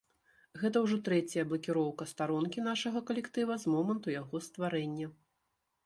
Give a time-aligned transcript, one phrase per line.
[0.61, 5.07] Гэта ўжо трэцяя блакіроўка старонкі нашага калектыва з моманту яго стварэння.